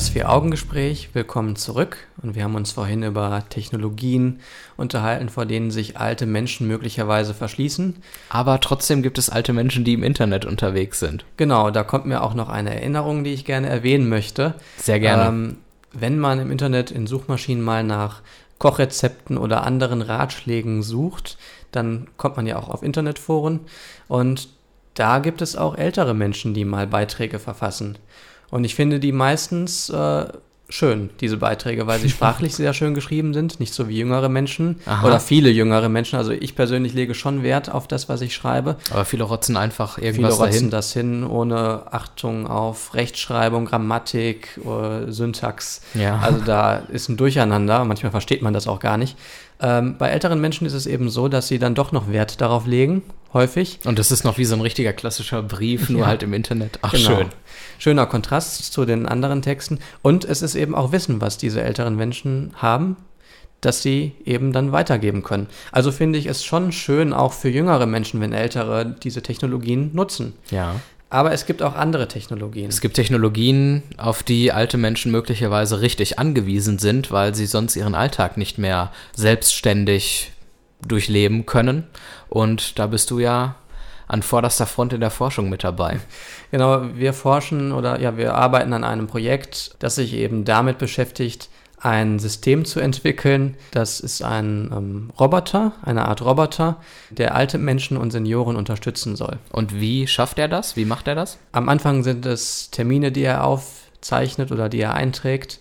[0.00, 1.98] Das Vier-Augen-Gespräch, willkommen zurück.
[2.22, 4.40] Und wir haben uns vorhin über Technologien
[4.78, 7.96] unterhalten, vor denen sich alte Menschen möglicherweise verschließen.
[8.30, 11.26] Aber trotzdem gibt es alte Menschen, die im Internet unterwegs sind.
[11.36, 14.54] Genau, da kommt mir auch noch eine Erinnerung, die ich gerne erwähnen möchte.
[14.78, 15.28] Sehr gerne.
[15.28, 15.58] Ähm,
[15.92, 18.22] wenn man im Internet in Suchmaschinen mal nach
[18.58, 21.36] Kochrezepten oder anderen Ratschlägen sucht,
[21.72, 23.60] dann kommt man ja auch auf Internetforen
[24.08, 24.48] und
[24.94, 27.98] da gibt es auch ältere Menschen, die mal Beiträge verfassen.
[28.50, 30.26] Und ich finde die meistens äh,
[30.68, 34.80] schön, diese Beiträge, weil sie sprachlich sehr schön geschrieben sind, nicht so wie jüngere Menschen
[34.86, 35.06] Aha.
[35.06, 36.16] oder viele jüngere Menschen.
[36.16, 38.76] Also ich persönlich lege schon Wert auf das, was ich schreibe.
[38.90, 40.70] Aber viele rotzen einfach Viele irgendwas rotzen dahin.
[40.70, 45.82] das hin, ohne Achtung auf Rechtschreibung, Grammatik, äh, Syntax.
[45.94, 46.18] Ja.
[46.20, 47.84] Also da ist ein Durcheinander.
[47.84, 49.16] Manchmal versteht man das auch gar nicht.
[49.62, 52.66] Ähm, bei älteren Menschen ist es eben so, dass sie dann doch noch Wert darauf
[52.66, 53.02] legen,
[53.34, 53.78] häufig.
[53.84, 56.06] Und das ist noch wie so ein richtiger klassischer Brief, nur Ja.
[56.06, 56.78] halt im Internet.
[56.82, 57.04] Ach, Genau.
[57.16, 57.26] schön.
[57.78, 59.78] Schöner Kontrast zu den anderen Texten.
[60.02, 62.96] Und es ist eben auch Wissen, was diese älteren Menschen haben,
[63.60, 65.46] das sie eben dann weitergeben können.
[65.72, 70.32] Also finde ich es schon schön, auch für jüngere Menschen, wenn Ältere diese Technologien nutzen.
[70.50, 70.76] Ja.
[71.12, 72.68] Aber es gibt auch andere Technologien.
[72.68, 77.96] Es gibt Technologien, auf die alte Menschen möglicherweise richtig angewiesen sind, weil sie sonst ihren
[77.96, 80.30] Alltag nicht mehr selbstständig
[80.86, 81.84] durchleben können.
[82.28, 83.56] Und da bist du ja
[84.06, 85.98] an vorderster Front in der Forschung mit dabei.
[86.52, 91.48] Genau, wir forschen oder ja, wir arbeiten an einem Projekt, das sich eben damit beschäftigt,
[91.80, 93.56] ein System zu entwickeln.
[93.70, 96.76] Das ist ein ähm, Roboter, eine Art Roboter,
[97.10, 99.38] der alte Menschen und Senioren unterstützen soll.
[99.50, 100.76] Und wie schafft er das?
[100.76, 101.38] Wie macht er das?
[101.52, 105.58] Am Anfang sind es Termine, die er aufzeichnet oder die er einträgt,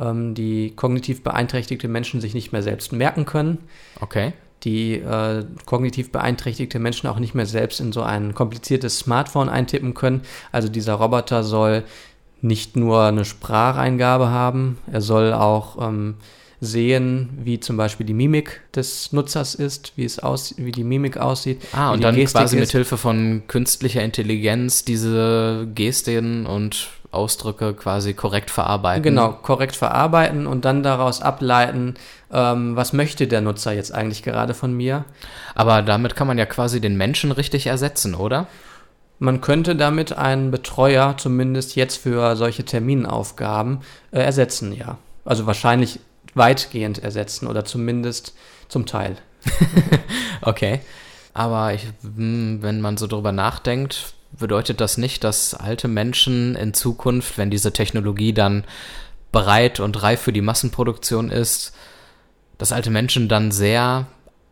[0.00, 3.58] ähm, die kognitiv beeinträchtigte Menschen sich nicht mehr selbst merken können,
[4.00, 4.32] Okay.
[4.64, 9.94] die äh, kognitiv beeinträchtigte Menschen auch nicht mehr selbst in so ein kompliziertes Smartphone eintippen
[9.94, 10.22] können.
[10.50, 11.84] Also dieser Roboter soll
[12.40, 16.14] nicht nur eine Spracheingabe haben, er soll auch ähm,
[16.60, 21.16] sehen, wie zum Beispiel die Mimik des Nutzers ist, wie es aus, wie die Mimik
[21.16, 21.62] aussieht.
[21.72, 22.60] Ah, und dann Gestik quasi ist.
[22.60, 29.02] mit Hilfe von künstlicher Intelligenz diese Gesten und Ausdrücke quasi korrekt verarbeiten.
[29.02, 31.94] Genau, korrekt verarbeiten und dann daraus ableiten,
[32.32, 35.04] ähm, was möchte der Nutzer jetzt eigentlich gerade von mir.
[35.54, 38.46] Aber damit kann man ja quasi den Menschen richtig ersetzen, oder?
[39.18, 43.80] Man könnte damit einen Betreuer zumindest jetzt für solche Terminaufgaben
[44.12, 44.98] äh, ersetzen, ja.
[45.24, 46.00] Also wahrscheinlich
[46.34, 48.34] weitgehend ersetzen oder zumindest
[48.68, 49.16] zum Teil.
[50.40, 50.80] Okay.
[51.34, 56.74] Aber ich, hm, wenn man so drüber nachdenkt, bedeutet das nicht, dass alte Menschen in
[56.74, 58.64] Zukunft, wenn diese Technologie dann
[59.32, 61.72] bereit und reif für die Massenproduktion ist,
[62.56, 64.06] dass alte Menschen dann sehr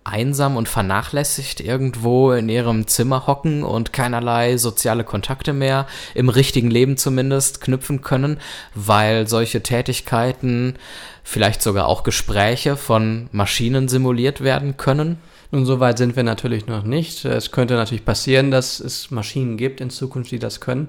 [0.06, 6.70] einsam und vernachlässigt irgendwo in ihrem Zimmer hocken und keinerlei soziale Kontakte mehr, im richtigen
[6.70, 8.38] Leben zumindest, knüpfen können,
[8.74, 10.74] weil solche Tätigkeiten,
[11.22, 15.18] vielleicht sogar auch Gespräche von Maschinen simuliert werden können.
[15.50, 17.24] Nun, so weit sind wir natürlich noch nicht.
[17.24, 20.88] Es könnte natürlich passieren, dass es Maschinen gibt in Zukunft, die das können.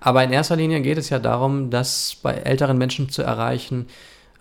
[0.00, 3.86] Aber in erster Linie geht es ja darum, das bei älteren Menschen zu erreichen,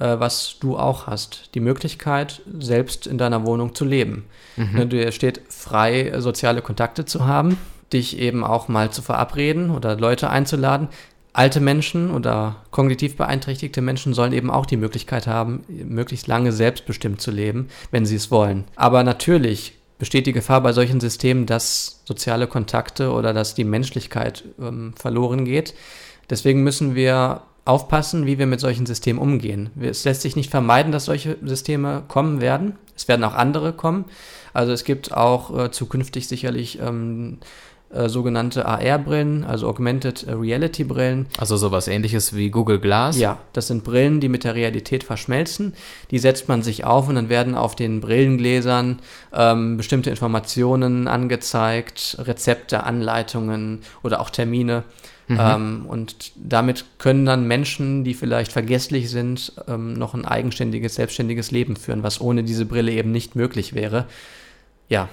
[0.06, 1.56] was du auch hast.
[1.56, 4.26] Die Möglichkeit, selbst in deiner Wohnung zu leben.
[4.74, 7.58] Ne, Dir steht frei, äh, soziale Kontakte zu haben,
[7.94, 10.90] dich eben auch mal zu verabreden oder Leute einzuladen.
[11.34, 17.22] Alte Menschen oder kognitiv beeinträchtigte Menschen sollen eben auch die Möglichkeit haben, möglichst lange selbstbestimmt
[17.22, 18.64] zu leben, wenn sie es wollen.
[18.76, 24.46] Aber natürlich besteht die Gefahr bei solchen Systemen, dass soziale Kontakte oder dass die Menschlichkeit
[24.60, 25.76] ähm, verloren geht.
[26.30, 29.70] Deswegen müssen wir aufpassen, wie wir mit solchen Systemen umgehen.
[29.80, 32.76] Es lässt sich nicht vermeiden, dass solche Systeme kommen werden.
[32.96, 34.06] Es werden auch andere kommen.
[34.54, 37.38] Also es gibt auch äh, zukünftig sicherlich ähm,
[37.90, 41.28] äh, sogenannte AR-Brillen, also Augmented Reality-Brillen.
[41.38, 43.18] Also sowas ähnliches wie Google Glass?
[43.18, 45.74] Ja, das sind Brillen, die mit der Realität verschmelzen.
[46.12, 49.00] Die setzt man sich auf und dann werden auf den Brillengläsern
[49.34, 54.84] ähm, bestimmte Informationen angezeigt, Rezepte, Anleitungen oder auch Termine.
[55.28, 55.38] Mhm.
[55.40, 61.52] Ähm, und damit können dann Menschen, die vielleicht vergesslich sind, ähm, noch ein eigenständiges, selbstständiges
[61.52, 64.06] Leben führen, was ohne diese Brille eben nicht möglich wäre.
[64.90, 65.10] Ja.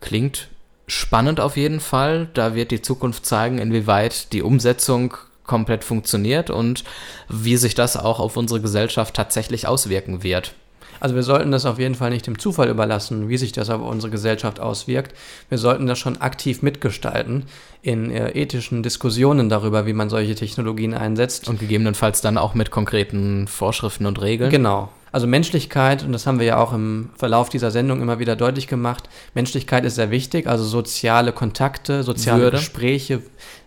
[0.00, 0.48] Klingt
[0.86, 2.28] spannend auf jeden Fall.
[2.34, 6.84] Da wird die Zukunft zeigen, inwieweit die Umsetzung komplett funktioniert und
[7.28, 10.54] wie sich das auch auf unsere Gesellschaft tatsächlich auswirken wird.
[11.00, 13.82] Also wir sollten das auf jeden Fall nicht dem Zufall überlassen, wie sich das auf
[13.82, 15.14] unsere Gesellschaft auswirkt.
[15.48, 17.44] Wir sollten das schon aktiv mitgestalten
[17.82, 21.48] in äh, ethischen Diskussionen darüber, wie man solche Technologien einsetzt.
[21.48, 24.50] Und gegebenenfalls dann auch mit konkreten Vorschriften und Regeln.
[24.50, 24.88] Genau.
[25.14, 28.66] Also Menschlichkeit, und das haben wir ja auch im Verlauf dieser Sendung immer wieder deutlich
[28.66, 32.56] gemacht, Menschlichkeit ist sehr wichtig, also soziale Kontakte, soziale Würde.
[32.56, 33.22] Gespräche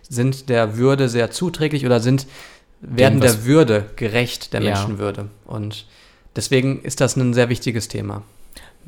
[0.06, 2.26] sind der Würde sehr zuträglich oder sind,
[2.82, 4.72] werden der Würde gerecht, der ja.
[4.72, 5.28] Menschenwürde.
[5.46, 5.86] Und
[6.38, 8.22] deswegen ist das ein sehr wichtiges Thema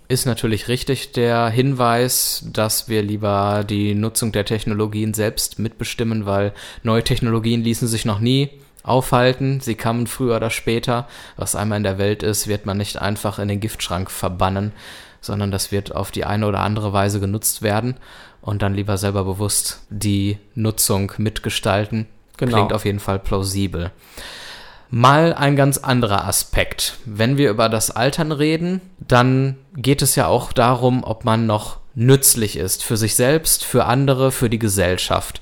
[0.08, 6.52] ist natürlich richtig der Hinweis, dass wir lieber die Nutzung der Technologien selbst mitbestimmen, weil
[6.82, 8.50] neue Technologien ließen sich noch nie
[8.82, 9.60] aufhalten.
[9.60, 11.08] Sie kamen früher oder später.
[11.36, 14.72] Was einmal in der Welt ist, wird man nicht einfach in den Giftschrank verbannen,
[15.20, 17.94] sondern das wird auf die eine oder andere Weise genutzt werden
[18.40, 22.06] und dann lieber selber bewusst die Nutzung mitgestalten.
[22.36, 22.56] Genau.
[22.56, 23.92] Klingt auf jeden Fall plausibel.
[24.90, 26.98] Mal ein ganz anderer Aspekt.
[27.04, 31.78] Wenn wir über das Altern reden, dann geht es ja auch darum, ob man noch
[31.94, 35.40] nützlich ist für sich selbst, für andere, für die Gesellschaft.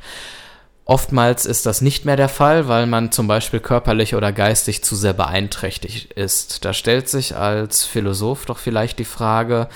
[0.85, 4.97] Oftmals ist das nicht mehr der Fall, weil man zum Beispiel körperlich oder geistig zu
[4.97, 6.65] sehr beeinträchtigt ist.
[6.65, 9.69] Da stellt sich als Philosoph doch vielleicht die Frage,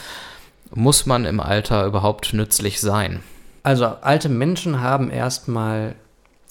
[0.70, 3.22] muss man im Alter überhaupt nützlich sein?
[3.62, 5.94] Also alte Menschen haben erstmal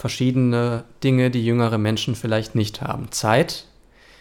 [0.01, 3.11] verschiedene Dinge, die jüngere Menschen vielleicht nicht haben.
[3.11, 3.65] Zeit,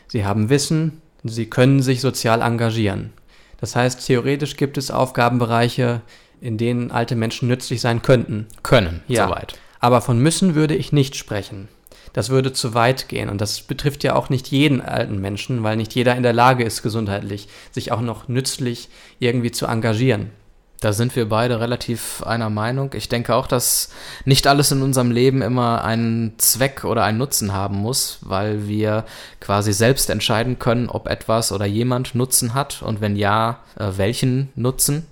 [0.09, 3.15] sie haben Wissen, sie können sich sozial engagieren.
[3.63, 6.03] Das heißt, theoretisch gibt es Aufgabenbereiche,
[6.43, 8.47] in denen alte Menschen nützlich sein könnten.
[8.63, 9.27] Können, ja.
[9.27, 9.59] soweit.
[9.79, 11.69] Aber von müssen würde ich nicht sprechen.
[12.13, 13.31] Das würde zu weit gehen.
[13.31, 16.63] Und das betrifft ja auch nicht jeden alten Menschen, weil nicht jeder in der Lage
[16.63, 20.31] ist, gesundheitlich sich auch noch nützlich irgendwie zu engagieren.
[20.81, 22.93] Da sind wir beide relativ einer Meinung.
[22.95, 23.91] Ich denke auch, dass
[24.25, 29.05] nicht alles in unserem Leben immer einen Zweck oder einen Nutzen haben muss, weil wir
[29.41, 34.49] quasi selbst entscheiden können, ob etwas oder jemand Nutzen hat und wenn ja, äh, welchen
[34.55, 35.07] Nutzen.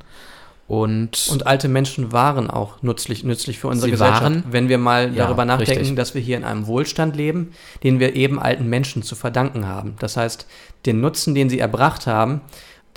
[0.68, 4.22] Und, und alte Menschen waren auch nützlich, nützlich für unsere Gesellschaft.
[4.22, 5.96] Waren, wenn wir mal ja, darüber nachdenken, richtig.
[5.96, 7.52] dass wir hier in einem Wohlstand leben,
[7.83, 9.96] den wir eben alten Menschen zu verdanken haben.
[9.98, 10.46] Das heißt,
[10.85, 12.42] den Nutzen, den sie erbracht haben,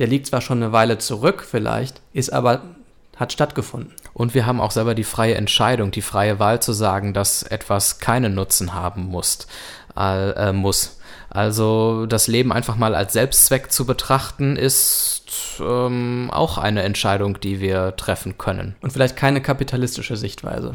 [0.02, 2.64] der liegt zwar schon eine Weile zurück vielleicht, ist aber
[3.18, 3.94] hat stattgefunden.
[4.16, 8.00] Und wir haben auch selber die freie Entscheidung, die freie Wahl zu sagen, dass etwas
[8.00, 9.46] keinen Nutzen haben muss.
[9.96, 10.98] Äh, muss.
[11.30, 17.60] Also das Leben einfach mal als Selbstzweck zu betrachten, ist ähm, auch eine Entscheidung, die
[17.60, 18.76] wir treffen können.
[18.82, 20.74] Und vielleicht keine kapitalistische Sichtweise.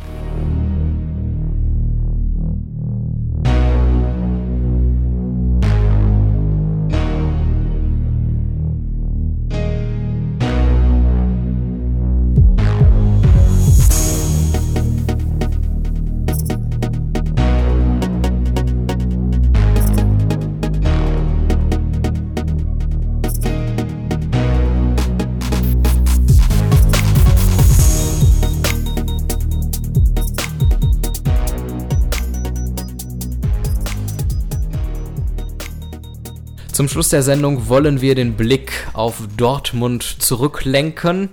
[36.77, 41.31] Zum Schluss der Sendung wollen wir den Blick auf Dortmund zurücklenken.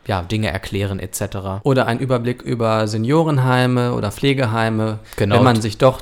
[0.07, 1.61] ja, Dinge erklären etc.
[1.63, 5.35] Oder ein Überblick über Seniorenheime oder Pflegeheime, genau.
[5.35, 6.01] wenn man sich doch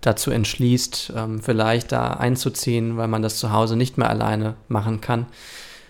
[0.00, 5.00] dazu entschließt, ähm, vielleicht da einzuziehen, weil man das zu Hause nicht mehr alleine machen
[5.00, 5.26] kann.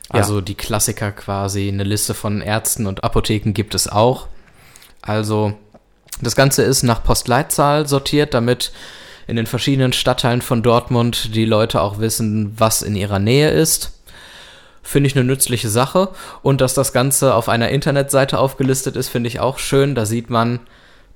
[0.09, 0.21] Ja.
[0.21, 4.29] Also die Klassiker quasi, eine Liste von Ärzten und Apotheken gibt es auch.
[5.03, 5.55] Also
[6.21, 8.73] das Ganze ist nach Postleitzahl sortiert, damit
[9.27, 13.93] in den verschiedenen Stadtteilen von Dortmund die Leute auch wissen, was in ihrer Nähe ist.
[14.83, 16.11] Finde ich eine nützliche Sache.
[16.43, 19.95] Und dass das Ganze auf einer Internetseite aufgelistet ist, finde ich auch schön.
[19.95, 20.61] Da sieht man,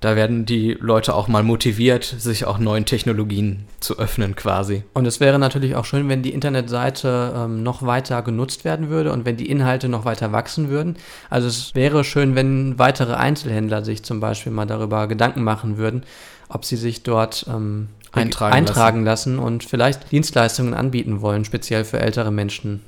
[0.01, 4.85] da werden die Leute auch mal motiviert, sich auch neuen Technologien zu öffnen quasi.
[4.95, 9.13] Und es wäre natürlich auch schön, wenn die Internetseite ähm, noch weiter genutzt werden würde
[9.13, 10.97] und wenn die Inhalte noch weiter wachsen würden.
[11.31, 16.05] Also es wäre schön, wenn weitere Einzelhändler sich zum Beispiel mal darüber Gedanken machen würden,
[16.49, 19.37] ob sie sich dort ähm, eintragen, eintragen lassen.
[19.37, 22.83] lassen und vielleicht Dienstleistungen anbieten wollen, speziell für ältere Menschen.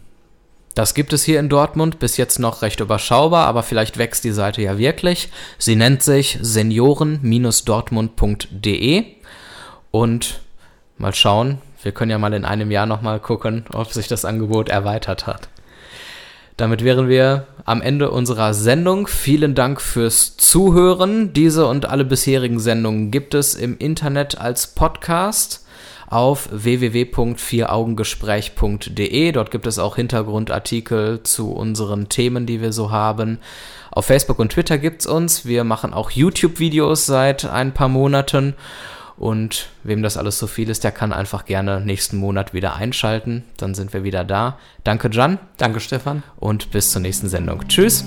[0.74, 4.30] Das gibt es hier in Dortmund, bis jetzt noch recht überschaubar, aber vielleicht wächst die
[4.30, 5.28] Seite ja wirklich.
[5.58, 9.04] Sie nennt sich senioren-dortmund.de
[9.90, 10.40] und
[10.96, 14.68] mal schauen, wir können ja mal in einem Jahr nochmal gucken, ob sich das Angebot
[14.68, 15.48] erweitert hat.
[16.56, 19.06] Damit wären wir am Ende unserer Sendung.
[19.06, 21.32] Vielen Dank fürs Zuhören.
[21.32, 25.64] Diese und alle bisherigen Sendungen gibt es im Internet als Podcast
[26.10, 29.32] auf www.vieraugengespräch.de.
[29.32, 33.38] Dort gibt es auch Hintergrundartikel zu unseren Themen, die wir so haben.
[33.92, 35.46] Auf Facebook und Twitter gibt es uns.
[35.46, 38.54] Wir machen auch YouTube-Videos seit ein paar Monaten.
[39.16, 43.44] Und wem das alles so viel ist, der kann einfach gerne nächsten Monat wieder einschalten.
[43.58, 44.58] Dann sind wir wieder da.
[44.82, 45.38] Danke, Jan.
[45.58, 46.22] Danke, Stefan.
[46.38, 47.68] Und bis zur nächsten Sendung.
[47.68, 48.06] Tschüss.